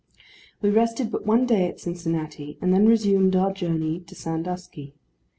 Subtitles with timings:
[0.63, 4.95] We rested but one day at Cincinnati, and then resumed our journey to Sandusky.